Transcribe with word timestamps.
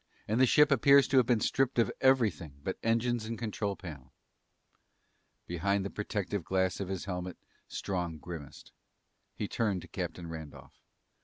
"And 0.27 0.41
the 0.41 0.47
ship 0.47 0.71
appears 0.71 1.07
to 1.09 1.17
have 1.17 1.27
been 1.27 1.39
stripped 1.41 1.77
of 1.77 1.91
everything 2.01 2.55
but 2.63 2.79
engines 2.81 3.25
and 3.27 3.37
control 3.37 3.75
panel." 3.75 4.11
Behind 5.45 5.85
the 5.85 5.91
protective 5.91 6.43
glass 6.43 6.79
of 6.79 6.87
his 6.87 7.05
helmet, 7.05 7.37
Strong 7.67 8.17
grimaced. 8.17 8.71
He 9.35 9.47
turned 9.47 9.83
to 9.83 9.87
Captain 9.87 10.27
Randolph. 10.27 10.81